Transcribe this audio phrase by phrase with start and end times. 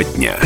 [0.00, 0.38] Тема дня.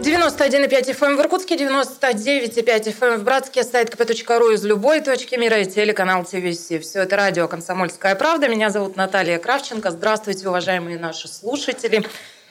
[0.00, 5.64] 91,5 FM в Иркутске, 99,5 FM в Братске, сайт kp.ru из любой точки мира и
[5.64, 6.68] телеканал ТВС.
[6.82, 8.48] Все это радио «Комсомольская правда».
[8.48, 9.90] Меня зовут Наталья Кравченко.
[9.90, 12.06] Здравствуйте, уважаемые наши слушатели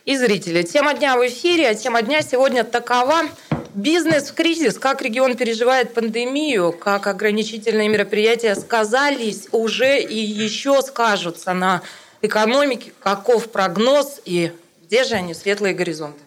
[0.05, 0.63] и зрители.
[0.63, 3.23] Тема дня в эфире, а тема дня сегодня такова.
[3.75, 4.79] Бизнес в кризис.
[4.79, 11.81] Как регион переживает пандемию, как ограничительные мероприятия сказались уже и еще скажутся на
[12.21, 14.51] экономике, каков прогноз и
[14.85, 16.19] где же они, светлые горизонты.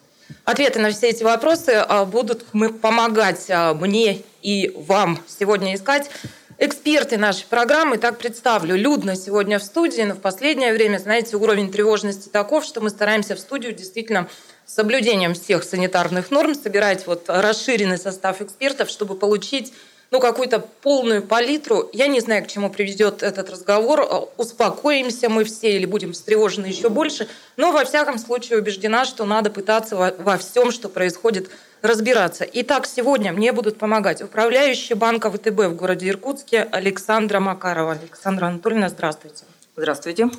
[0.44, 2.44] Ответы на все эти вопросы а, будут
[2.80, 6.10] помогать а, мне и вам сегодня искать.
[6.58, 11.70] Эксперты нашей программы, так представлю, людно сегодня в студии, но в последнее время, знаете, уровень
[11.70, 14.28] тревожности таков, что мы стараемся в студию действительно
[14.66, 19.72] с соблюдением всех санитарных норм собирать вот расширенный состав экспертов, чтобы получить
[20.10, 21.88] ну, какую-то полную палитру.
[21.92, 24.00] Я не знаю, к чему приведет этот разговор.
[24.00, 27.28] Э, успокоимся мы все или будем встревожены еще больше.
[27.56, 31.50] Но, во всяком случае, убеждена, что надо пытаться во, во всем, что происходит,
[31.82, 32.46] разбираться.
[32.50, 37.92] Итак, сегодня мне будут помогать управляющий банка ВТБ в городе Иркутске Александра Макарова.
[37.92, 39.44] Александра Анатольевна, здравствуйте.
[39.76, 40.30] Здравствуйте.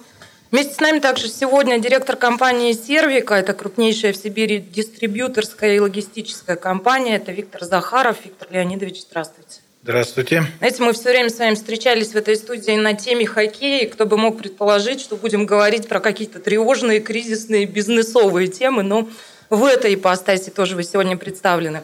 [0.52, 3.36] Вместе с нами также сегодня директор компании «Сервика».
[3.36, 7.18] Это крупнейшая в Сибири дистрибьюторская и логистическая компания.
[7.18, 8.18] Это Виктор Захаров.
[8.26, 9.60] Виктор Леонидович, здравствуйте.
[9.84, 10.44] Здравствуйте.
[10.58, 13.88] Знаете, мы все время с вами встречались в этой студии на теме хоккея.
[13.88, 19.08] Кто бы мог предположить, что будем говорить про какие-то тревожные, кризисные, бизнесовые темы, но
[19.52, 21.84] в этой ипостаси тоже вы сегодня представлены.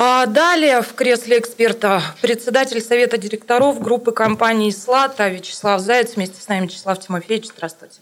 [0.00, 6.14] А далее в кресле эксперта председатель Совета директоров группы компании «Слата» Вячеслав Заяц.
[6.14, 7.48] Вместе с нами Вячеслав Тимофеевич.
[7.48, 7.96] Здравствуйте.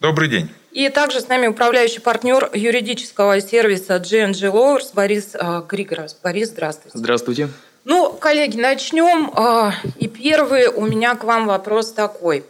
[0.00, 0.48] Добрый день.
[0.72, 6.12] И также с нами управляющий партнер юридического сервиса G&G Lawyers Борис э, Григоров.
[6.22, 6.96] Борис, здравствуйте.
[6.96, 7.50] Здравствуйте.
[7.84, 9.30] Ну, коллеги, начнем.
[9.36, 12.46] А, и первый у меня к вам вопрос такой.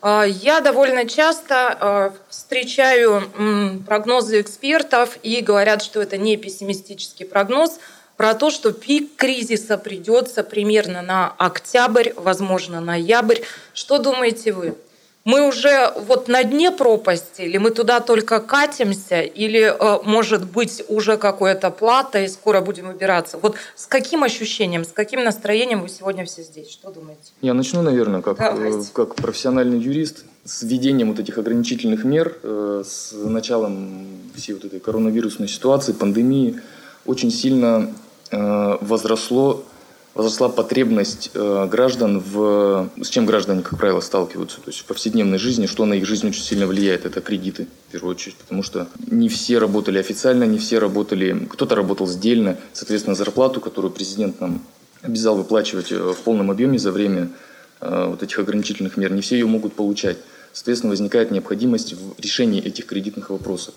[0.00, 3.22] А, я довольно часто встречаю
[3.86, 7.80] прогнозы экспертов и говорят, что это не пессимистический прогноз–
[8.16, 13.40] про то, что пик кризиса придется примерно на октябрь, возможно, ноябрь.
[13.72, 14.74] Что думаете вы?
[15.24, 20.84] Мы уже вот на дне пропасти, или мы туда только катимся, или, э, может быть,
[20.88, 23.38] уже какое-то плата, и скоро будем выбираться?
[23.38, 26.70] Вот с каким ощущением, с каким настроением вы сегодня все здесь?
[26.70, 27.32] Что думаете?
[27.40, 32.82] Я начну, наверное, как, э, как профессиональный юрист с введением вот этих ограничительных мер, э,
[32.86, 36.60] с началом всей вот этой коронавирусной ситуации, пандемии,
[37.06, 37.90] очень сильно
[38.80, 39.64] возросло,
[40.14, 42.88] возросла потребность э, граждан в...
[43.02, 44.58] С чем граждане, как правило, сталкиваются?
[44.58, 47.04] То есть в повседневной жизни, что на их жизнь очень сильно влияет?
[47.04, 48.36] Это кредиты, в первую очередь.
[48.36, 51.46] Потому что не все работали официально, не все работали...
[51.50, 52.56] Кто-то работал сдельно.
[52.72, 54.62] Соответственно, зарплату, которую президент нам
[55.02, 57.30] обязал выплачивать э, в полном объеме за время
[57.80, 60.16] вот этих ограничительных мер, не все ее могут получать.
[60.54, 63.74] Соответственно, возникает необходимость в решении этих кредитных вопросов.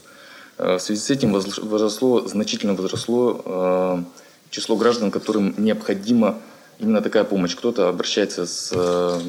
[0.58, 4.06] В связи с этим возросло, значительно возросло
[4.50, 6.40] число граждан, которым необходима
[6.80, 7.56] именно такая помощь.
[7.56, 9.20] Кто-то обращается с э,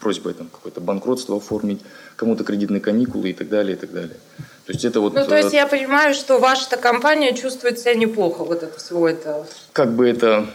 [0.00, 1.80] просьбой там, какое-то банкротство оформить,
[2.16, 4.16] кому-то кредитные каникулы и так далее, и так далее.
[4.66, 5.14] То есть это вот...
[5.14, 9.08] Ну, то есть э, я понимаю, что ваша компания чувствует себя неплохо, вот это всего
[9.08, 9.46] это...
[9.72, 10.46] Как бы это,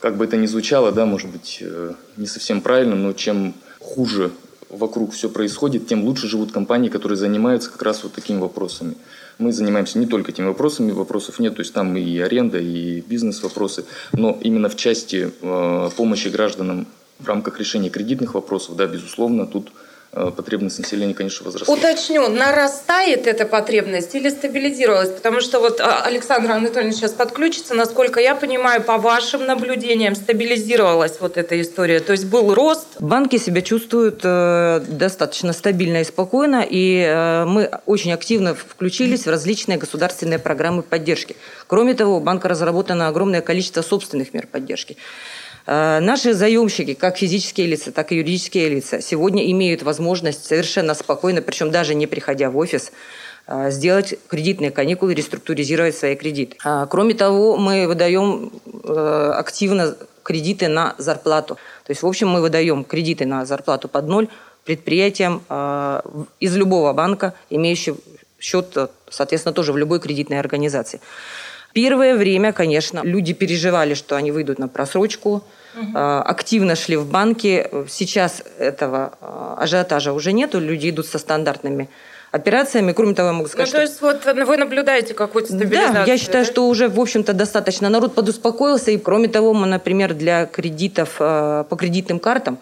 [0.00, 4.30] как бы это ни звучало, да, может быть, э, не совсем правильно, но чем хуже
[4.76, 8.94] вокруг все происходит, тем лучше живут компании, которые занимаются как раз вот такими вопросами.
[9.38, 13.84] Мы занимаемся не только этими вопросами, вопросов нет, то есть там и аренда, и бизнес-вопросы,
[14.12, 16.86] но именно в части э, помощи гражданам
[17.18, 19.72] в рамках решения кредитных вопросов, да, безусловно, тут
[20.12, 21.74] потребность населения, конечно, возросла.
[21.74, 25.10] Уточню, нарастает эта потребность или стабилизировалась?
[25.10, 31.20] Потому что вот а, Александр Анатольевич сейчас подключится, насколько я понимаю, по вашим наблюдениям стабилизировалась
[31.20, 32.86] вот эта история, то есть был рост?
[32.98, 39.30] Банки себя чувствуют э, достаточно стабильно и спокойно, и э, мы очень активно включились в
[39.30, 41.36] различные государственные программы поддержки.
[41.66, 44.96] Кроме того, у банка разработано огромное количество собственных мер поддержки.
[45.66, 51.42] Э, наши заемщики, как физические лица, так и юридические лица, сегодня имеют возможность совершенно спокойно,
[51.42, 52.92] причем даже не приходя в офис,
[53.48, 56.56] э, сделать кредитные каникулы, реструктуризировать свои кредиты.
[56.64, 58.52] А, кроме того, мы выдаем
[58.84, 61.56] э, активно кредиты на зарплату.
[61.84, 64.28] То есть, в общем, мы выдаем кредиты на зарплату под ноль
[64.64, 65.42] предприятиям
[66.40, 67.96] из любого банка, имеющего
[68.40, 68.76] счет,
[69.08, 71.00] соответственно, тоже в любой кредитной организации.
[71.76, 75.44] Первое время, конечно, люди переживали, что они выйдут на просрочку,
[75.76, 75.90] угу.
[75.94, 77.68] активно шли в банки.
[77.88, 81.88] Сейчас этого а, ажиотажа уже нету, люди идут со стандартными
[82.32, 82.92] операциями.
[82.92, 85.94] Кроме того, я могу сказать, ну, то есть вот вы наблюдаете какую-то стабилизацию?
[85.94, 86.50] Да, я считаю, да?
[86.50, 87.88] что уже, в общем-то, достаточно.
[87.88, 88.90] Народ подуспокоился.
[88.90, 92.58] И, кроме того, мы, например, для кредитов а, по кредитным картам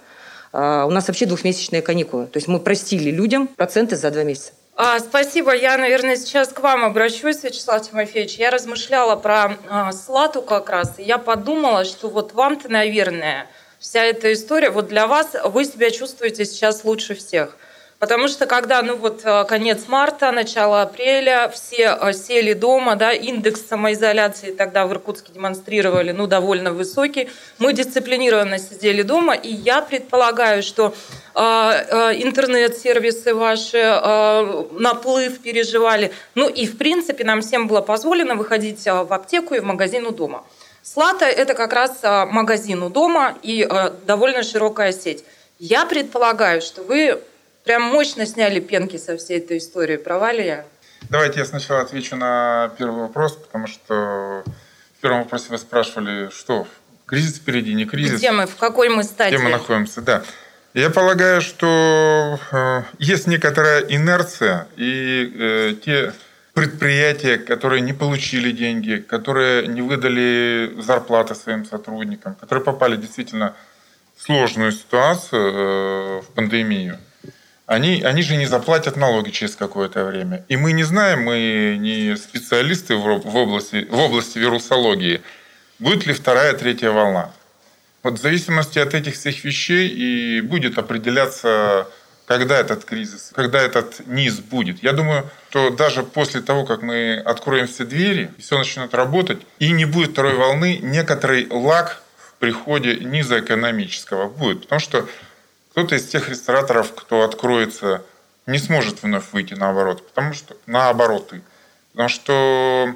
[0.52, 0.56] у
[0.90, 2.26] нас вообще двухмесячные каникулы.
[2.26, 4.52] То есть мы простили людям проценты за два месяца.
[4.76, 5.54] А, спасибо.
[5.54, 8.34] Я, наверное, сейчас к вам обращусь, Вячеслав Тимофеевич.
[8.38, 13.46] Я размышляла про а, Слату как раз, и я подумала, что вот вам-то, наверное,
[13.78, 17.56] вся эта история, вот для вас, вы себя чувствуете сейчас лучше всех.
[17.98, 23.12] Потому что когда, ну вот, э, конец марта, начало апреля, все э, сели дома, да,
[23.12, 27.30] индекс самоизоляции тогда в Иркутске демонстрировали, ну, довольно высокий.
[27.58, 30.92] Мы дисциплинированно сидели дома, и я предполагаю, что
[31.34, 33.78] э, интернет-сервисы ваши
[34.72, 36.12] наплыв переживали.
[36.34, 40.10] Ну и, в принципе, нам всем было позволено выходить в аптеку и в магазин у
[40.10, 40.44] дома.
[40.82, 43.66] Слата– это как раз магазин у дома и
[44.06, 45.24] довольно широкая сеть.
[45.58, 47.20] Я предполагаю, что вы
[47.64, 49.96] прям мощно сняли пенки со всей этой истории.
[49.96, 50.64] Права ли я?
[51.10, 54.44] Давайте я сначала отвечу на первый вопрос, потому что
[54.98, 56.66] в первом вопросе вы спрашивали, что
[57.06, 58.18] кризис впереди, не кризис.
[58.18, 59.34] Где мы, в какой мы стадии?
[59.34, 60.22] Где мы находимся, да.
[60.72, 66.12] Я полагаю, что э, есть некоторая инерция, и э, те
[66.52, 73.54] предприятия, которые не получили деньги, которые не выдали зарплаты своим сотрудникам, которые попали действительно
[74.16, 76.98] в сложную ситуацию э, в пандемию,
[77.66, 80.44] они, они же не заплатят налоги через какое-то время.
[80.48, 85.22] И мы не знаем, мы не специалисты в области, в области вирусологии,
[85.78, 87.32] будет ли вторая, третья волна.
[88.02, 91.88] Вот в зависимости от этих всех вещей и будет определяться,
[92.26, 94.82] когда этот кризис, когда этот низ будет.
[94.82, 99.70] Я думаю, что даже после того, как мы откроем все двери, все начнет работать, и
[99.72, 104.62] не будет второй волны, некоторый лаг в приходе низа экономического будет.
[104.62, 105.08] Потому что
[105.74, 108.04] кто-то из тех рестораторов, кто откроется,
[108.46, 111.40] не сможет вновь выйти наоборот, потому что наоборот и.
[111.90, 112.94] Потому что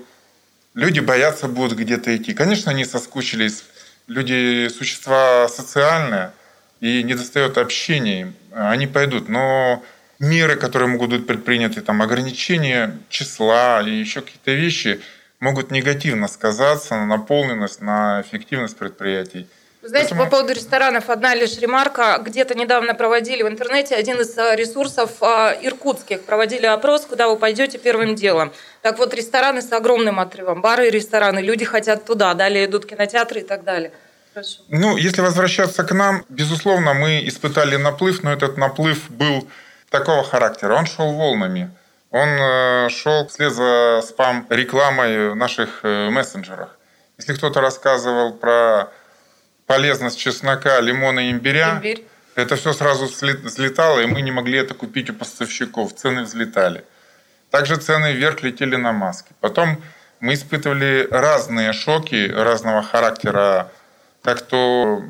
[0.75, 2.35] люди боятся будут где-то идти.
[2.35, 3.65] Конечно, они соскучились.
[4.07, 6.31] Люди– существа социальные,
[6.79, 8.33] и не достает общения.
[8.53, 9.29] Они пойдут.
[9.29, 9.83] Но
[10.21, 15.01] меры, которые могут быть предприняты, там, ограничение числа и еще какие-то вещи
[15.41, 19.49] могут негативно сказаться на наполненность, на эффективность предприятий.
[19.81, 20.25] Знаете, Поэтому...
[20.25, 22.19] по поводу ресторанов одна лишь ремарка.
[22.21, 26.23] Где-то недавно проводили в интернете один из э, ресурсов э, иркутских.
[26.25, 28.53] Проводили опрос, куда вы пойдете первым делом.
[28.83, 30.63] Так вот, рестораны с огромным отрывом.
[30.63, 31.39] Бары и рестораны.
[31.39, 32.35] Люди хотят туда.
[32.35, 33.93] Далее идут кинотеатры и так далее.
[34.35, 34.63] Хорошо.
[34.69, 39.49] Ну, если возвращаться к нам, безусловно, мы испытали наплыв, но этот наплыв был
[39.91, 40.75] такого характера.
[40.75, 41.71] Он шел волнами.
[42.11, 46.77] Он э, шел вслед за спам-рекламой в наших мессенджерах.
[47.17, 48.91] Если кто-то рассказывал про
[49.69, 52.05] полезность чеснока, лимона и имбиря, Имбирь.
[52.35, 55.95] это все сразу взлетало, и мы не могли это купить у поставщиков.
[55.95, 56.85] Цены взлетали.
[57.51, 59.33] Также цены вверх летели на маски.
[59.41, 59.81] Потом
[60.21, 63.71] мы испытывали разные шоки разного характера.
[64.23, 65.03] Так то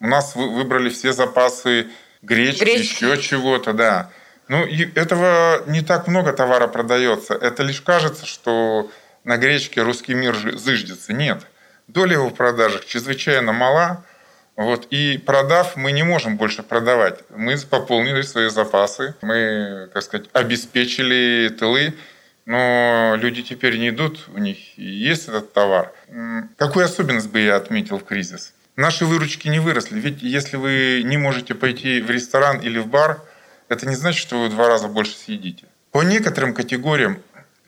[0.00, 1.86] у нас выбрали все запасы
[2.20, 3.04] гречки, гречки.
[3.04, 4.10] еще чего-то, да.
[4.48, 7.32] Ну, и этого не так много товара продается.
[7.32, 8.90] Это лишь кажется, что
[9.24, 11.14] на гречке русский мир зыждется.
[11.14, 11.46] Нет
[11.88, 14.04] доля его в продажах чрезвычайно мала,
[14.56, 17.20] вот, и продав, мы не можем больше продавать.
[17.30, 21.94] Мы пополнили свои запасы, мы, так сказать, обеспечили тылы,
[22.46, 25.92] но люди теперь не идут, у них есть этот товар.
[26.56, 28.54] Какую особенность бы я отметил в кризис?
[28.76, 33.20] Наши выручки не выросли, ведь если вы не можете пойти в ресторан или в бар,
[33.68, 35.66] это не значит, что вы в два раза больше съедите.
[35.90, 37.18] По некоторым категориям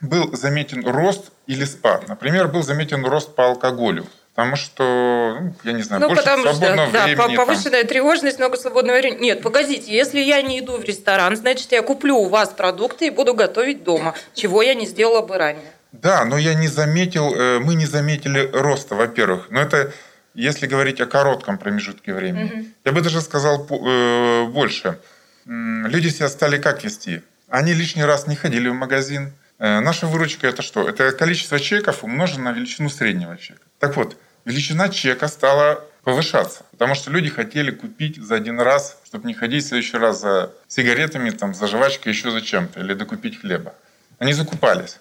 [0.01, 2.07] был заметен рост или спад.
[2.07, 4.05] Например, был заметен рост по алкоголю.
[4.35, 7.35] Потому что, ну, я не знаю, ну, больше потому свободного что, времени.
[7.35, 7.87] Да, повышенная там.
[7.87, 9.21] тревожность, много свободного времени.
[9.21, 13.09] Нет, погодите, если я не иду в ресторан, значит, я куплю у вас продукты и
[13.09, 15.71] буду готовить дома, чего я не сделала бы ранее.
[15.91, 19.47] Да, но я не заметил, э, мы не заметили роста, во-первых.
[19.49, 19.91] Но это
[20.37, 22.51] если говорить о коротком промежутке времени.
[22.51, 22.65] Угу.
[22.85, 24.99] Я бы даже сказал э, больше.
[25.45, 27.23] Люди себя стали как вести?
[27.49, 30.87] Они лишний раз не ходили в магазин, наша выручка это что?
[30.87, 33.61] Это количество чеков умножено на величину среднего чека.
[33.79, 39.27] Так вот, величина чека стала повышаться, потому что люди хотели купить за один раз, чтобы
[39.27, 43.41] не ходить в следующий раз за сигаретами, там, за жвачкой, еще за чем-то, или докупить
[43.41, 43.75] хлеба.
[44.17, 44.99] Они закупались.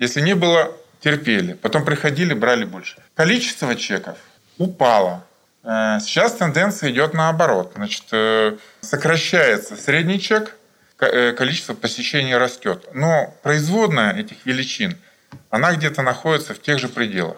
[0.00, 1.52] Если не было, терпели.
[1.52, 2.96] Потом приходили, брали больше.
[3.14, 4.18] Количество чеков
[4.58, 5.24] упало.
[5.62, 7.72] Э, сейчас тенденция идет наоборот.
[7.76, 10.57] Значит, э, сокращается средний чек, Э,
[10.98, 12.88] количество посещений растет.
[12.92, 14.98] Но производная этих величин,
[15.50, 17.36] она где-то находится в тех же пределах.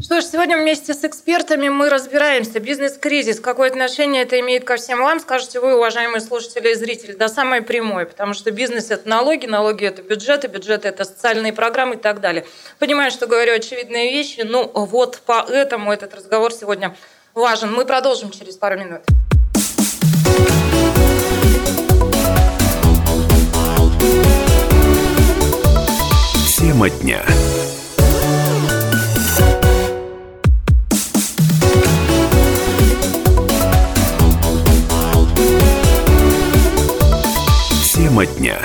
[0.00, 2.60] Что ж, сегодня вместе с экспертами мы разбираемся.
[2.60, 3.40] Бизнес-кризис.
[3.40, 7.14] Какое отношение это имеет ко всем вам, скажете вы, уважаемые слушатели и зрители?
[7.14, 11.96] Да самое прямое, потому что бизнес– это налоги, налоги– это бюджеты, бюджеты– это социальные программы
[11.96, 12.46] и так далее.
[12.78, 16.94] Понимаю, что говорю очевидные вещи, но вот поэтому этот разговор сегодня
[17.34, 17.72] важен.
[17.72, 19.02] Мы продолжим через пару минут.
[26.68, 27.24] Тема дня.
[37.94, 38.58] Тема дня.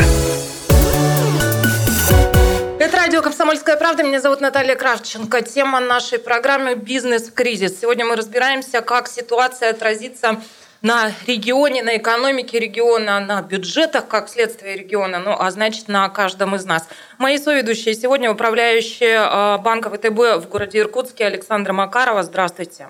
[2.78, 4.04] Это радио «Комсомольская правда».
[4.04, 5.42] Меня зовут Наталья Кравченко.
[5.42, 7.80] Тема нашей программы «Бизнес кризис».
[7.80, 10.42] Сегодня мы разбираемся, как ситуация отразится
[10.84, 16.56] на регионе, на экономике региона, на бюджетах, как следствие региона, ну, а значит, на каждом
[16.56, 16.88] из нас.
[17.18, 22.22] Мои соведущие сегодня управляющие а, банка ВТБ в городе Иркутске Александра Макарова.
[22.22, 22.88] Здравствуйте.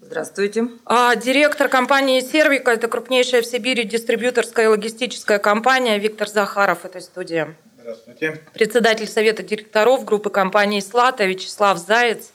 [0.00, 0.68] Здравствуйте.
[0.84, 5.98] А, директор компании «Сервика»– это крупнейшая в Сибири дистрибьюторская и логистическая компания.
[5.98, 7.56] Виктор Захаров– это студия.
[7.80, 8.42] Здравствуйте.
[8.52, 12.30] Председатель Совета директоров группы компании «Слата» Вячеслав Заяц.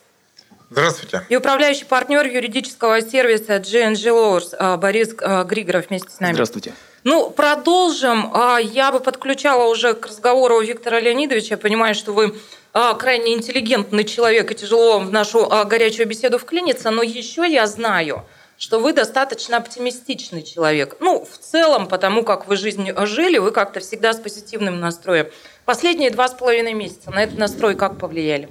[0.69, 1.23] Здравствуйте.
[1.29, 6.33] И управляющий партнер юридического сервиса GNG Lawyers а, Борис а, Григоров вместе с нами.
[6.33, 6.73] Здравствуйте.
[7.03, 8.29] Ну, продолжим.
[8.33, 11.55] А, я бы подключала уже к разговору Виктора Леонидовича.
[11.55, 12.35] Я понимаю, что вы
[12.71, 18.25] крайне интеллигентный человек, и тяжело в нашу горячую беседу вклиниться, но еще я знаю,
[18.59, 20.97] что вы достаточно оптимистичный человек.
[20.99, 25.29] Ну, в целом, потому как вы жизнь жили, вы как-то всегда с позитивным настроем.
[25.65, 28.49] Последние два с половиной месяца на этот настрой как повлияли?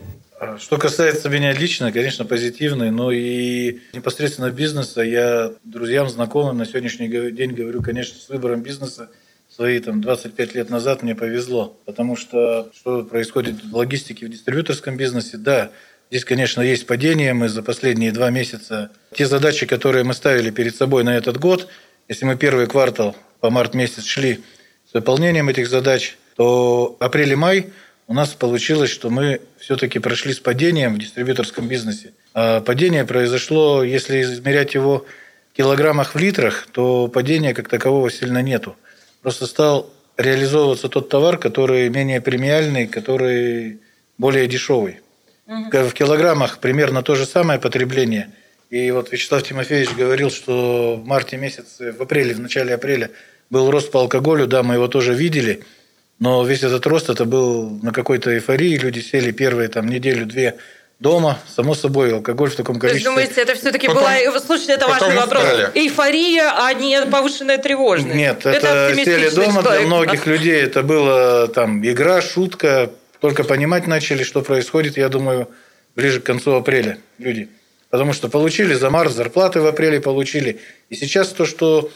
[0.58, 7.08] Что касается меня лично, конечно, позитивный, но и непосредственно бизнеса, я друзьям, знакомым на сегодняшний
[7.32, 9.10] день говорю, конечно, с выбором бизнеса
[9.48, 14.96] свои там 25 лет назад мне повезло, потому что что происходит в логистике, в дистрибьюторском
[14.96, 15.70] бизнесе, да,
[16.10, 20.76] здесь, конечно, есть падение, мы за последние два месяца, те задачи, которые мы ставили перед
[20.76, 21.68] собой на этот год,
[22.06, 24.40] если мы первый квартал по март месяц шли
[24.88, 27.72] с выполнением этих задач, то апрель-май–
[28.08, 32.12] у нас получилось, что мы все-таки прошли с падением в дистрибьюторском бизнесе.
[32.32, 35.04] А падение произошло, если измерять его
[35.52, 38.76] в килограммах в литрах, то падения как такового сильно нету.
[39.20, 43.78] Просто стал реализовываться тот товар, который менее премиальный, который
[44.16, 45.00] более дешевый.
[45.46, 45.70] Угу.
[45.70, 48.30] В килограммах примерно то же самое потребление.
[48.70, 53.10] И вот Вячеслав Тимофеевич говорил, что в марте месяце, в апреле, в начале апреля
[53.50, 55.62] был рост по алкоголю, да, мы его тоже видели–
[56.18, 58.76] но весь этот рост это был на какой-то эйфории.
[58.76, 60.56] Люди сели первые там неделю-две
[60.98, 63.14] дома, само собой, алкоголь в таком количестве.
[63.14, 64.14] То есть, думаете, это все-таки была...
[64.44, 65.44] Слушайте, это важный вопрос.
[65.44, 65.70] Стали.
[65.74, 68.16] Эйфория, а не повышенная тревожность.
[68.16, 69.80] Нет, это, это сели дома человек.
[69.80, 70.60] для многих людей.
[70.60, 72.90] Это была там игра, шутка.
[73.20, 75.48] Только понимать начали, что происходит, я думаю,
[75.94, 77.48] ближе к концу апреля люди.
[77.90, 80.60] Потому что получили за март, зарплаты в апреле получили.
[80.90, 81.90] И сейчас то, что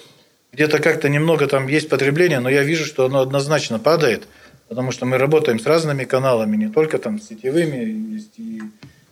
[0.52, 4.28] где-то как-то немного там есть потребление, но я вижу, что оно однозначно падает,
[4.68, 8.60] потому что мы работаем с разными каналами, не только там с сетевыми, есть и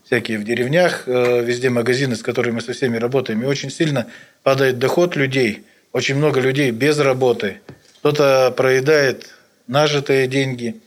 [0.04, 4.06] всякие в деревнях, э, везде магазины, с которыми мы со всеми работаем, и очень сильно
[4.42, 7.60] падает доход людей, очень много людей без работы,
[8.00, 9.30] кто-то проедает
[9.66, 10.80] нажитые деньги,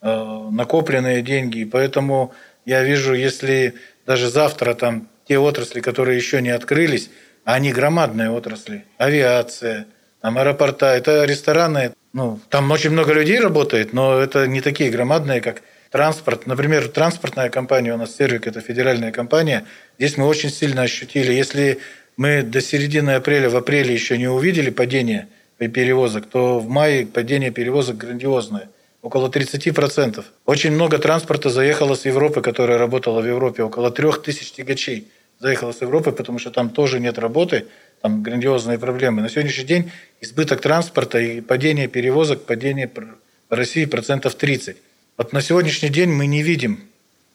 [0.00, 2.32] э, накопленные деньги, и поэтому
[2.64, 3.74] я вижу, если
[4.06, 7.10] даже завтра там те отрасли, которые еще не открылись,
[7.44, 9.86] а они громадные отрасли, авиация–
[10.20, 11.92] там аэропорта, это рестораны.
[12.12, 16.46] Ну, там очень много людей работает, но это не такие громадные, как транспорт.
[16.46, 19.64] Например, транспортная компания у нас, Сервик, это федеральная компания.
[19.98, 21.32] Здесь мы очень сильно ощутили.
[21.32, 21.78] Если
[22.16, 27.50] мы до середины апреля, в апреле еще не увидели падение перевозок, то в мае падение
[27.50, 28.68] перевозок грандиозное.
[29.02, 30.24] Около 30%.
[30.44, 33.62] Очень много транспорта заехало с Европы, которая работала в Европе.
[33.62, 35.08] Около 3000 тягачей
[35.38, 37.66] заехало с Европы, потому что там тоже нет работы
[38.02, 39.22] там грандиозные проблемы.
[39.22, 39.90] На сегодняшний день
[40.20, 44.76] избыток транспорта и падение перевозок, падение по России процентов 30.
[45.16, 46.84] Вот на сегодняшний день мы не видим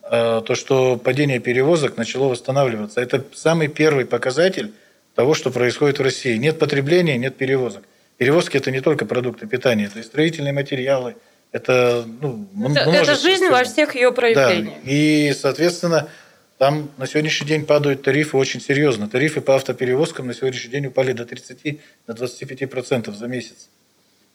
[0.04, 3.02] э, то, что падение перевозок начало восстанавливаться.
[3.02, 4.72] Это самый первый показатель
[5.16, 6.38] того, что происходит в России.
[6.38, 7.84] Нет потребления, нет перевозок.
[8.18, 11.16] Перевозки– это не только продукты питания, это и строительные материалы,
[11.52, 14.76] это, ну, это, это жизнь во всех ее проявлениях.
[14.84, 14.92] Да.
[14.92, 16.08] И, соответственно,
[16.58, 19.10] там на сегодняшний день падают тарифы очень серьезно.
[19.10, 23.70] Тарифы по автоперевозкам на сегодняшний день упали до 30-25% до 25% за месяц.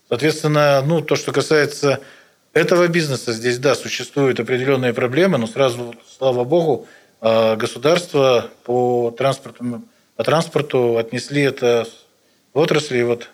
[0.08, 2.00] Соответственно, ну, то, что касается
[2.52, 6.88] этого бизнеса, здесь, да, существуют определенные проблемы, но сразу, слава богу,
[7.20, 9.82] а, государство по транспорту,
[10.16, 11.86] по транспорту отнесли это
[12.52, 12.98] в отрасли.
[12.98, 13.28] И вот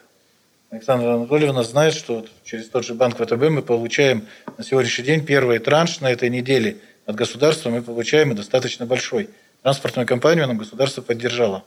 [0.71, 4.27] Александра Анатольевна знает, что через тот же банк ВТБ мы получаем
[4.59, 9.31] на сегодняшний день первый транш на этой неделе– от государства мы получаем и достаточно большой.
[9.63, 11.65] Транспортную компанию нам государство поддержало.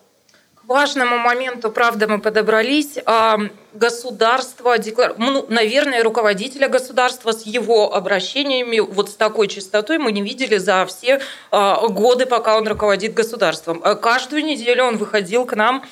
[0.56, 2.98] К важному моменту, правда, мы подобрались.
[3.06, 3.40] А,
[3.74, 4.76] государство,
[5.18, 10.86] ну, наверное, руководителя государства с его обращениями, вот с такой частотой мы не видели за
[10.86, 13.82] все а, годы, пока он руководит государством.
[13.82, 15.84] Каждую неделю он выходил к нам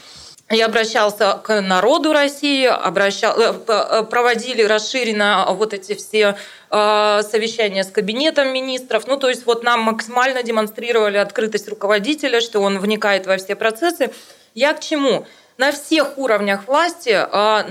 [0.51, 6.37] я обращался к народу России, обращал, э, э, проводили расширенно вот эти все
[6.69, 9.07] э, совещания с кабинетом министров.
[9.07, 14.11] Ну, то есть вот нам максимально демонстрировали открытость руководителя, что он вникает во все процессы.
[14.53, 15.25] Я к чему?
[15.57, 17.17] На всех уровнях власти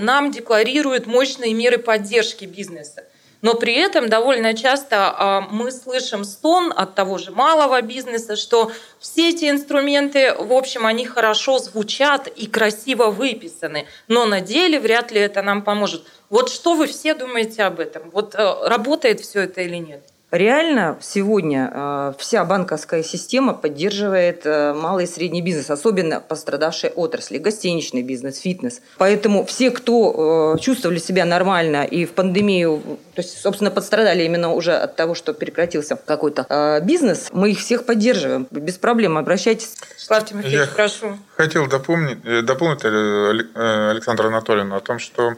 [0.01, 3.03] нам декларируют мощные меры поддержки бизнеса.
[3.45, 8.71] Но при этом довольно часто а, мы слышим стон от того же малого бизнеса, что
[8.99, 15.11] все эти инструменты, в общем, они хорошо звучат и красиво выписаны, но на деле вряд
[15.11, 16.07] ли это нам поможет.
[16.31, 18.09] Вот что вы все думаете об этом?
[18.09, 20.03] Вот э, работает все это или нет?
[20.35, 27.37] Реально сегодня э, вся банковская система поддерживает э, малый и средний бизнес, особенно пострадавшие отрасли,
[27.37, 28.81] гостиничный бизнес, фитнес.
[28.97, 32.81] Поэтому все, кто э, чувствовали себя нормально и в пандемию,
[33.13, 37.85] то есть, собственно, пострадали именно уже от того, что прекратился какой-то бизнес, мы их всех
[37.85, 38.45] поддерживаем.
[38.51, 39.75] Без проблем, обращайтесь.
[39.95, 41.17] Слав Тимофеевич, прошу.
[41.37, 45.35] Хотел дополнить, дополнить Александра Анатольевна о том, что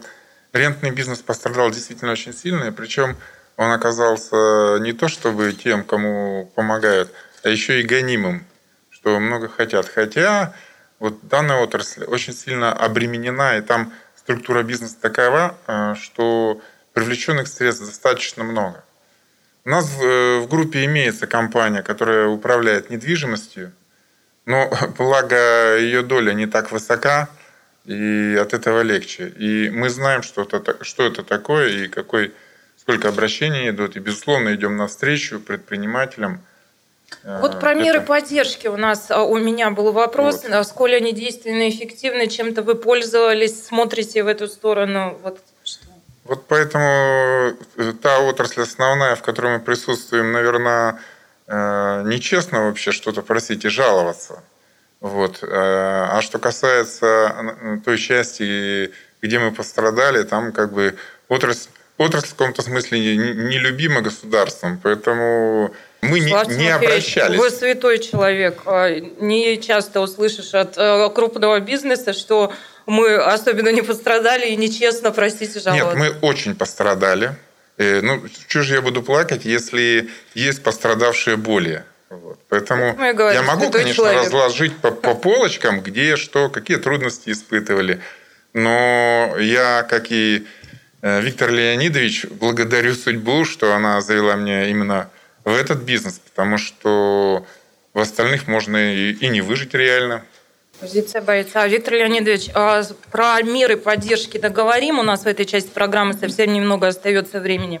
[0.52, 3.16] рентный бизнес пострадал действительно очень сильно, причем
[3.58, 7.12] он оказался не то чтобы тем, кому помогают,
[7.42, 8.46] а еще и гонимым,
[8.88, 9.88] что много хотят.
[9.88, 10.54] Хотя
[11.00, 16.60] вот данная отрасль очень сильно обременена, и там структура бизнеса такова, э, что
[16.92, 18.84] привлеченных средств достаточно много.
[19.64, 23.72] У нас в группе имеется компания, которая управляет недвижимостью,
[24.46, 27.28] но благо ее доля не так высока,
[27.84, 29.28] и от этого легче.
[29.30, 32.32] И мы знаем, что это, что это такое и какой
[32.88, 36.40] сколько обращений идут, и, безусловно, идем навстречу предпринимателям.
[37.22, 40.50] Э, вот про меры поддержки у нас а, у меня был вопрос, вот.
[40.50, 45.18] насколько они действенны, эффективны, чем-то вы пользовались, смотрите в эту сторону.
[45.22, 45.38] Вот,
[46.24, 50.98] вот поэтому э, та отрасль основная, в которой мы присутствуем, наверное,
[51.46, 54.42] э, нечестно вообще что-то просить и жаловаться.
[55.00, 55.44] Вот.
[55.44, 58.90] А что касается той части,
[59.22, 60.96] где мы пострадали, там как бы
[61.28, 61.68] отрасль
[61.98, 67.38] отрасль в каком-то смысле нелюбима государством, поэтому мы не, не обращались.
[67.38, 68.62] Вы святой человек.
[68.66, 72.52] А, не часто услышишь от э, крупного бизнеса, что
[72.86, 75.98] мы особенно не пострадали и нечестно, простите, жаловаться.
[75.98, 77.36] Нет, мы очень пострадали.
[77.78, 81.84] Э, ну, что же я буду плакать, если есть пострадавшие более?
[82.10, 82.38] Вот.
[82.48, 84.24] Поэтому говорим, я могу, конечно, человек.
[84.24, 88.00] разложить по, по полочкам, где что, какие трудности испытывали.
[88.54, 90.46] Но я, как и
[91.02, 95.10] Виктор Леонидович, благодарю судьбу, что она завела меня именно
[95.44, 97.46] в этот бизнес, потому что
[97.94, 100.24] в остальных можно и, и не выжить реально.
[100.80, 101.66] Позиция бойца.
[101.66, 104.98] Виктор Леонидович, а про меры поддержки договорим.
[104.98, 107.80] У нас в этой части программы совсем немного остается времени.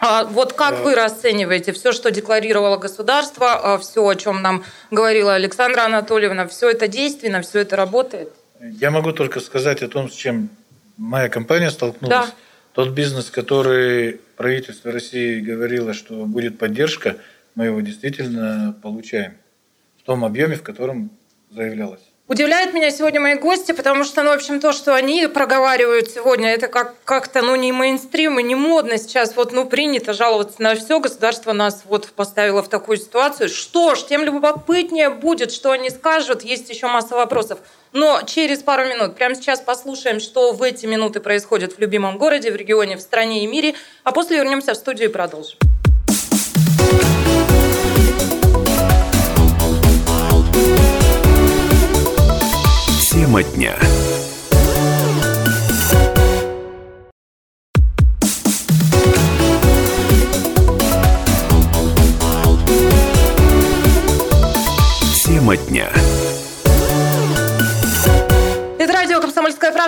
[0.00, 0.82] А вот как да.
[0.82, 6.70] вы расцениваете все, что декларировало государство, а все, о чем нам говорила Александра Анатольевна, все
[6.70, 8.32] это действенно, все это работает?
[8.60, 10.50] Я могу только сказать о том, с чем
[10.98, 12.26] моя компания столкнулась.
[12.26, 12.34] Да.
[12.74, 17.16] Тот бизнес, который правительство России говорило, что будет поддержка,
[17.54, 19.34] мы его действительно получаем
[19.98, 21.10] в том объеме, в котором
[21.50, 22.02] заявлялось.
[22.28, 26.50] Удивляет меня сегодня мои гости, потому что, ну, в общем, то, что они проговаривают сегодня,
[26.52, 29.34] это как- как-то, ну, не мейнстрим и не модно сейчас.
[29.34, 31.00] Вот, ну, принято жаловаться на все.
[31.00, 33.48] Государство нас вот поставило в такую ситуацию.
[33.48, 36.42] Что ж, тем любопытнее будет, что они скажут.
[36.42, 37.60] Есть еще масса вопросов.
[37.92, 42.50] Но через пару минут, прямо сейчас послушаем, что в эти минуты происходит в любимом городе,
[42.50, 43.74] в регионе, в стране и мире.
[44.04, 45.58] А после вернемся в студию и продолжим.
[53.10, 53.76] Тема дня.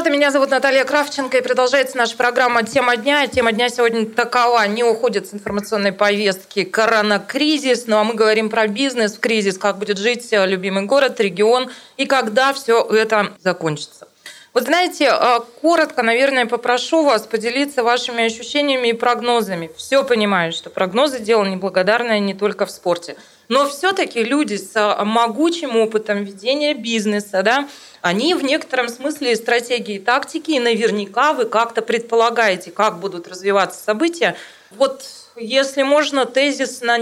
[0.01, 0.17] Правда».
[0.17, 1.37] Меня зовут Наталья Кравченко.
[1.37, 3.27] И продолжается наша программа «Тема дня».
[3.27, 4.67] Тема дня сегодня такова.
[4.67, 7.87] Не уходит с информационной повестки коронакризис.
[7.87, 9.59] Ну а мы говорим про бизнес в кризис.
[9.59, 11.71] Как будет жить любимый город, регион.
[11.99, 14.10] И когда все это закончится.
[14.53, 19.71] Вот знаете, а, коротко, наверное, попрошу вас поделиться вашими ощущениями и прогнозами.
[19.77, 23.17] Все понимаю, что прогнозы– дело неблагодарное не только в спорте.
[23.49, 27.69] Но все-таки люди с а, могучим опытом ведения бизнеса, да,
[28.03, 33.81] они в некотором смысле стратегии и тактики, и наверняка вы как-то предполагаете, как будут развиваться
[33.81, 34.35] события.
[34.73, 35.05] Вот
[35.37, 36.99] если можно, тезисно,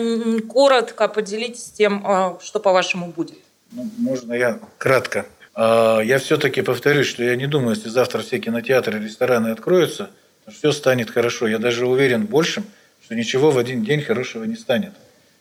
[0.48, 3.38] коротко поделитесь тем, а, что по-вашему будет.
[3.72, 5.26] Ну, можно я кратко.
[5.60, 10.08] А, я все-таки повторюсь, что я не думаю, если завтра все кинотеатры, рестораны откроются,
[10.46, 11.48] все станет хорошо.
[11.48, 12.64] Я даже уверен большим,
[13.04, 14.92] что ничего в один день хорошего не станет.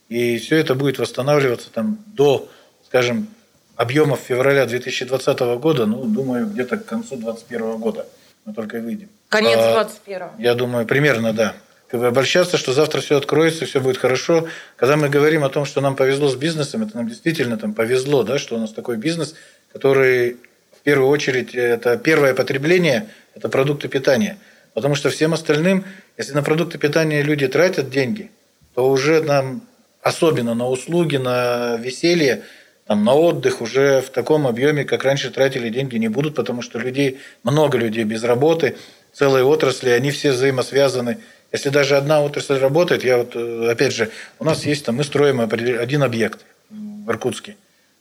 [0.09, 2.49] И все это будет восстанавливаться там до,
[2.87, 3.27] скажем,
[3.75, 8.07] объемов февраля 2020 года, ну, думаю, где-то к концу 2021 года
[8.45, 9.09] мы только выйдем.
[9.29, 11.53] Конец 21 а, Я думаю, примерно, да.
[11.91, 14.47] Обольщаться, что завтра все откроется, все будет хорошо.
[14.77, 18.23] Когда мы говорим о том, что нам повезло с бизнесом, это нам действительно там повезло,
[18.23, 19.35] да, что у нас такой бизнес,
[19.71, 20.37] который
[20.71, 24.37] в первую очередь это первое потребление, это продукты питания.
[24.73, 25.85] Потому что всем остальным,
[26.17, 28.31] если на продукты питания люди тратят деньги,
[28.75, 29.63] то уже нам,
[30.01, 32.43] особенно на услуги, на веселье,
[32.85, 36.79] там, на отдых уже в таком объеме, как раньше тратили деньги, не будут, потому что
[36.79, 38.77] людей, много людей без работы,
[39.13, 41.17] целые отрасли, они все взаимосвязаны.
[41.51, 45.03] Если даже одна отрасль работает, я вот, э, опять же, у нас есть там, мы
[45.03, 47.57] строим один объект в Иркутске,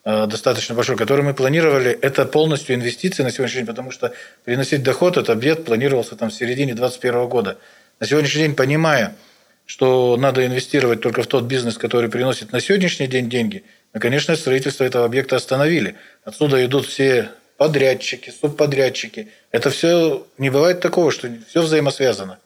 [0.06, 4.12] достаточно большой, который мы планировали, это полностью инвестиции на сегодняшний день, потому что
[4.44, 7.58] приносить доход, этот объект планировался там в середине 2021 года.
[7.98, 9.16] На сегодняшний день, понимая,
[9.64, 13.64] что надо инвестировать только в тот бизнес, который приносит на сегодняшний день деньги–
[13.96, 15.94] мы, конечно, строительство этого объекта остановили.
[16.22, 19.28] Отсюда идут все подрядчики, субподрядчики.
[19.52, 22.38] Это все, не бывает такого, что все взаимосвязано.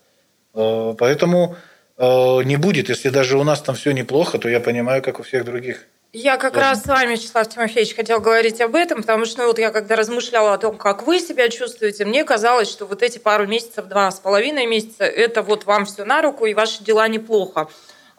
[0.54, 1.56] Э, поэтому
[1.98, 5.24] э, не будет, если даже у нас там все неплохо, то я понимаю, как у
[5.24, 5.88] всех других.
[6.12, 6.70] Я как Ладно.
[6.70, 9.94] раз с вами, Вячеслав Тимофеевич, хотел говорить об этом, потому что ну, вот я когда
[9.94, 14.10] размышляла о том, как вы себя чувствуете, мне казалось, что вот эти пару месяцев, два
[14.10, 17.68] с половиной месяца, это вот вам все на руку, и ваши дела неплохо.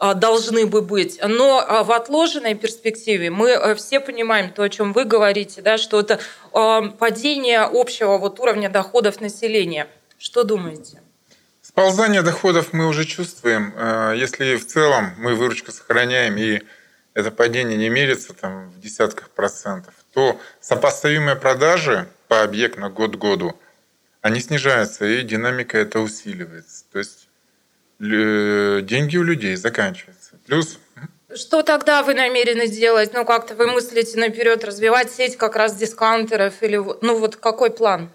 [0.04, 1.20] А, должны бы быть.
[1.22, 5.78] Но а, в отложенной перспективе мы э, все понимаем то, о чем вы говорите, да,
[5.78, 6.20] что это
[6.54, 9.88] а, падение общего вот уровня доходов населения.
[10.18, 11.04] Что думаете?
[11.62, 13.76] Сползание доходов мы уже чувствуем.
[14.18, 16.62] Если в целом мы выручку сохраняем и
[17.13, 23.15] это падение не мерится там, в десятках процентов, то сопоставимые продажи по объекту на год
[23.15, 23.58] году,
[24.21, 26.86] они снижаются, и динамика это усиливается.
[26.91, 27.28] То есть
[28.00, 30.38] деньги у людей заканчиваются.
[30.45, 30.80] Плюс
[31.34, 33.13] что тогда вы намерены сделать?
[33.13, 36.62] Ну, как-то вы мыслите наперед, развивать сеть как раз дискаунтеров?
[36.62, 38.10] Или, ну, вот какой план?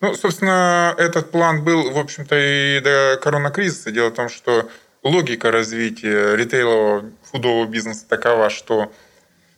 [0.00, 3.90] Ну, собственно, этот план был, в общем-то, и до коронакризиса.
[3.90, 4.70] Дело в том, что
[5.04, 8.92] логика развития ритейлового фудового бизнеса такова, что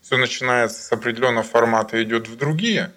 [0.03, 2.93] все начинается с определенного формата и идет в другие.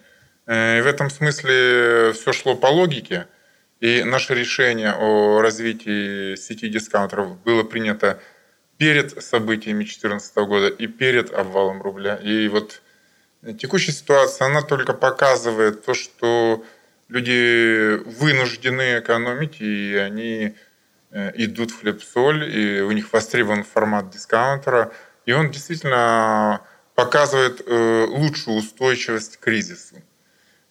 [0.46, 3.26] Э, и в этом смысле все шло по логике–
[3.80, 8.20] и наше решение о развитии сети дискаунтеров было принято
[8.76, 12.16] перед событиями 2014 года и перед обвалом рубля.
[12.16, 12.82] И вот
[13.58, 16.62] текущая ситуация, она только показывает то, что
[17.08, 20.54] люди вынуждены экономить, и они
[21.12, 24.92] идут в хлеб-соль, и у них востребован формат дискаунтера,
[25.26, 26.60] и он действительно
[26.94, 29.96] показывает э, лучшую устойчивость к кризису.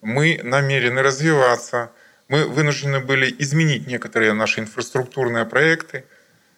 [0.01, 1.91] Мы намерены развиваться,
[2.27, 6.05] мы вынуждены были изменить некоторые наши инфраструктурные проекты.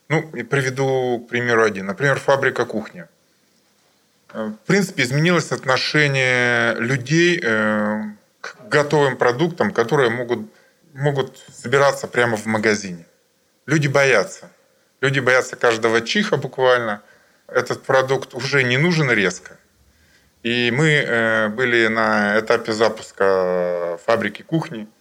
[0.10, 1.86] Ну, и приведу к примеру один.
[1.86, 3.08] Например, фабрика кухня.
[4.34, 8.02] Э, в принципе, изменилось отношение людей э,
[8.42, 10.40] к готовым продуктам, которые могут,
[10.94, 13.06] могут собираться прямо в магазине.
[13.66, 14.50] Люди боятся.
[15.02, 17.02] Люди боятся каждого чиха буквально.
[17.48, 19.58] Этот продукт уже не нужен резко.
[20.44, 24.88] И мы э, были на этапе запуска фабрики кухни–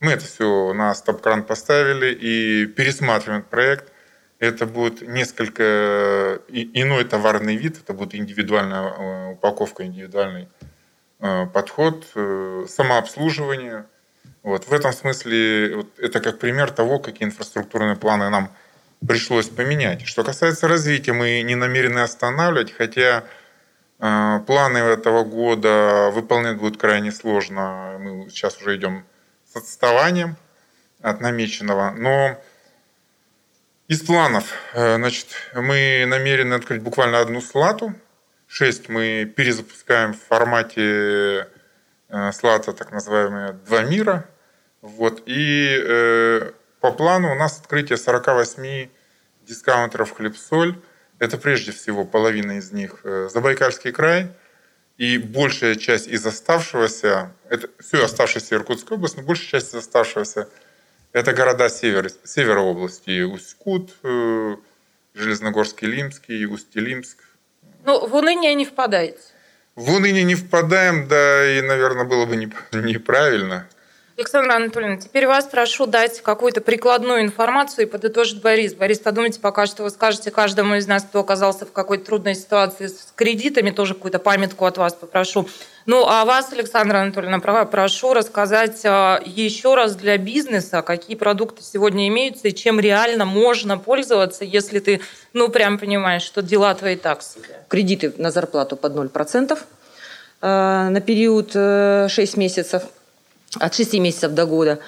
[0.00, 3.92] мы это все на стоп-кран поставили и пересматриваем проект.
[4.38, 10.48] Это будет несколько иной товарный вид, это будет индивидуальная э, упаковка, индивидуальный
[11.20, 12.04] э, подход,
[12.68, 13.86] самообслуживание.
[14.46, 14.68] Вот.
[14.68, 18.52] В этом смысле вот это как пример того, какие инфраструктурные планы нам
[19.04, 20.06] пришлось поменять.
[20.06, 23.24] Что касается развития, мы не намерены останавливать, хотя
[23.98, 27.96] планы этого года выполнять будет крайне сложно.
[27.98, 29.04] Мы сейчас уже идем
[29.52, 30.36] с отставанием
[31.02, 31.90] от намеченного.
[31.90, 32.40] Но
[33.88, 37.94] из планов, э, значит, мы намерены открыть буквально одну слату.
[38.46, 41.48] Шесть мы перезапускаем в формате
[42.10, 44.28] э, слата, так называемые «Два мира».
[44.82, 45.22] Вот.
[45.26, 48.88] И э, по плану у нас открытие 48
[49.46, 50.78] дискаунтеров «Хлеб-соль».
[51.18, 54.28] Это прежде всего половина из них Забайкальский край–
[54.98, 60.48] и большая часть из оставшегося, это все оставшаяся Иркутская область, но большая часть из оставшегося
[61.12, 63.22] это города севера, севера области.
[63.22, 64.56] Усть-Кут, э,
[65.14, 67.18] Железногорский, Лимский, Усть-Лимск.
[67.84, 69.18] Ну, в уныние не впадаете?
[69.74, 72.36] В уныние не впадаем, да, и, наверное, было бы
[72.72, 73.68] неправильно.
[74.18, 78.72] Александра Анатольевна, теперь вас прошу дать какую-то прикладную информацию и подытожить Борис.
[78.72, 82.86] Борис, подумайте пока, что вы скажете каждому из нас, кто оказался в какой-то трудной ситуации
[82.86, 85.46] с кредитами, тоже какую-то памятку от вас попрошу.
[85.84, 92.08] Ну, а вас, Александра Анатольевна, прошу рассказать а, еще раз для бизнеса, какие продукты сегодня
[92.08, 95.02] имеются и чем реально можно пользоваться, если ты,
[95.34, 97.64] ну, прям понимаешь, что дела твои так себе.
[97.68, 99.58] Кредиты на зарплату под 0%.
[100.40, 102.82] на период 6 месяцев,
[103.60, 104.78] от 6 месяцев до года.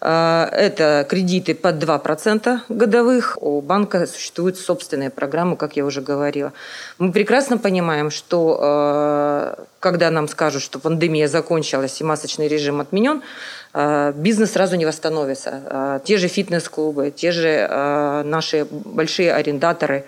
[0.00, 3.36] Это кредиты под 2% годовых.
[3.40, 6.52] У банка существуют собственные программы, как я уже говорила.
[6.98, 13.22] Мы прекрасно понимаем, что когда нам скажут, что пандемия закончилась и масочный режим отменен,
[14.14, 16.00] бизнес сразу не восстановится.
[16.04, 20.04] Те же фитнес-клубы, те же наши большие арендаторы,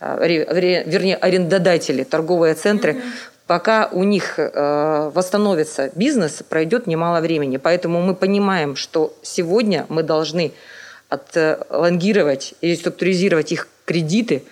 [0.00, 3.02] вернее, арендодатели, торговые центры,
[3.50, 7.56] пока у них э, восстановится бизнес, пройдет немало времени.
[7.56, 10.52] Поэтому мы понимаем, что сегодня мы должны
[11.08, 14.44] отлонгировать и структуризировать их кредиты,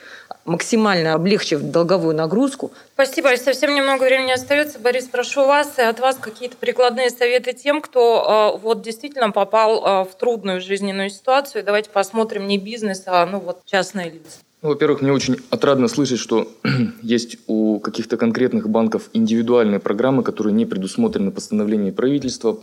[0.45, 2.73] максимально облегчив долговую нагрузку.
[2.95, 3.29] Спасибо.
[3.37, 4.81] Совсем немного времени остается.
[4.81, 9.77] Борис, прошу вас и от вас какие-то прикладные советы тем, кто э, вот действительно попал
[9.77, 11.63] э, в трудную жизненную ситуацию.
[11.63, 14.39] Давайте посмотрим не бизнес, а ну вот частные лица.
[14.61, 16.49] Ну, во-первых, мне очень отрадно слышать, что
[17.03, 22.59] есть у каких-то конкретных банков индивидуальные программы, которые не предусмотрены постановлением правительства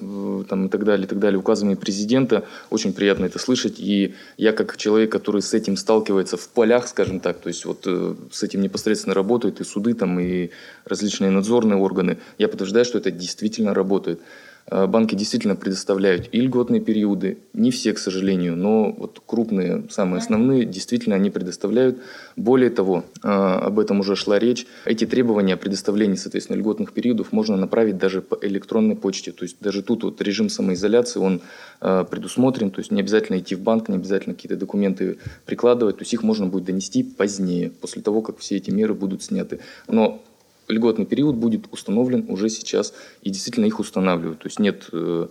[0.49, 2.43] там, и так далее, и так далее, указами президента.
[2.69, 3.79] Очень приятно это слышать.
[3.79, 7.83] И я как человек, который с этим сталкивается в полях, скажем так, то есть вот
[7.85, 10.49] э, с этим непосредственно работают и суды, там, и
[10.83, 14.19] различные надзорные органы, я подтверждаю, что это действительно работает.
[14.67, 20.19] Э, банки действительно предоставляют и льготные периоды, не все, к сожалению, но вот крупные, самые
[20.19, 21.99] основные, действительно они предоставляют.
[22.35, 27.31] Более того, э, об этом уже шла речь, эти требования о предоставлении, соответственно, льготных периодов
[27.31, 29.31] можно направить даже по электронной почте.
[29.31, 31.41] То есть даже тут вот режим самоизоляции, он
[31.81, 36.01] э, предусмотрен, то есть не обязательно идти в банк, не обязательно какие-то документы прикладывать, то
[36.01, 39.59] есть их можно будет донести позднее, после того, как все эти меры будут сняты.
[39.87, 40.23] Но
[40.67, 44.39] льготный период будет установлен уже сейчас, и действительно их устанавливают.
[44.39, 45.27] То есть нет э,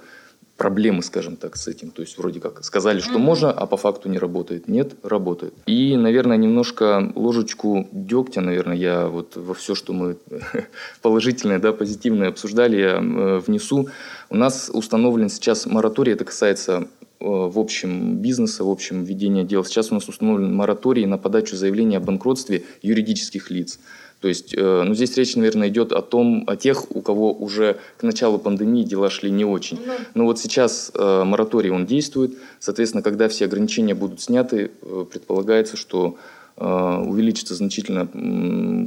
[0.57, 1.91] проблемы, скажем так, с этим.
[1.91, 3.19] То есть вроде как сказали, что mm-hmm.
[3.19, 4.69] можно, а по факту не работает.
[4.69, 5.55] Нет, работает.
[5.67, 10.17] И, наверное, немножко ложечку дегтя, наверное, я вот во все, что мы
[11.03, 13.89] положительное, да, позитивное обсуждали, я э, внесу.
[14.31, 16.87] У нас установлен сейчас мораторий, это касается
[17.21, 19.65] э, в общем бизнеса, в общем ведения дел.
[19.65, 23.81] Сейчас у нас установлен мораторий на подачу заявления о банкротстве юридических лиц.
[24.25, 27.77] То есть, э, ну, здесь речь, наверное, идет о том, о тех, у кого уже
[27.99, 29.79] к началу пандемии дела шли не очень.
[29.85, 29.93] Ну.
[30.15, 32.33] Но вот сейчас э, мораторий, он действует.
[32.59, 36.17] Соответственно, когда все ограничения будут сняты, э, предполагается, что
[36.57, 38.07] увеличится значительно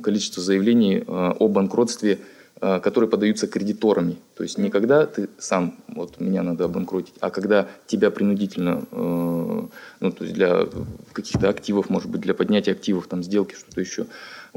[0.01, 2.19] количество заявлений о банкротстве
[2.59, 4.17] которые подаются кредиторами.
[4.35, 9.67] То есть не когда ты сам, вот меня надо обанкротить, а когда тебя принудительно, э,
[9.99, 10.67] ну, то есть для
[11.13, 14.07] каких-то активов, может быть, для поднятия активов, там, сделки, что-то еще,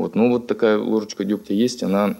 [0.01, 2.15] вот, ну вот такая ложечка дегтя есть, она...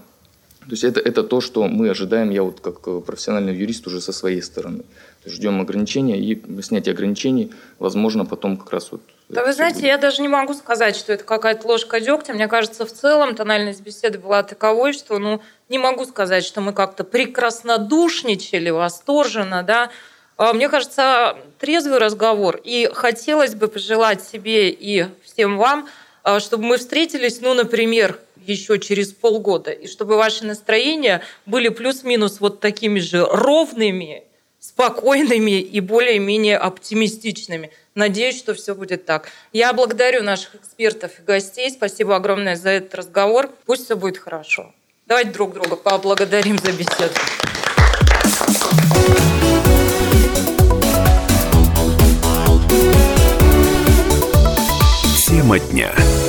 [0.61, 4.01] То есть это, это то, что мы ожидаем, я вот как э, профессиональный юрист уже
[4.01, 4.85] со своей стороны.
[5.25, 9.01] Ждем ограничения и снятие ограничений, возможно, потом как раз вот...
[9.31, 9.87] Да вы знаете, будет.
[9.87, 12.35] я даже не могу сказать, что это какая-то ложка дегтя.
[12.35, 15.41] Мне кажется, в целом тональность беседы была таковой, что, ну,
[15.71, 19.91] не могу сказать, что мы как-то прекраснодушничали, восторженно, да,
[20.37, 22.61] а, мне кажется, трезвый разговор.
[22.63, 25.89] И хотелось бы пожелать себе и всем вам–
[26.41, 32.61] чтобы мы встретились, ну, например, еще через полгода, и чтобы ваши настроения были плюс-минус вот
[32.61, 34.25] такими же ровными,
[34.59, 37.71] спокойными и более-менее оптимистичными.
[37.95, 39.29] Надеюсь, что все будет так.
[39.53, 41.71] Я благодарю наших экспертов и гостей.
[41.71, 43.51] Спасибо огромное за этот разговор.
[43.65, 44.73] Пусть все будет хорошо.
[45.07, 47.15] Давайте друг друга поблагодарим за беседу.
[55.41, 56.20] Тема дня.